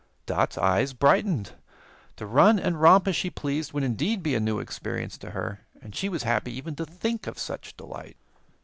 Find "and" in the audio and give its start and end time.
2.57-2.81, 5.79-5.95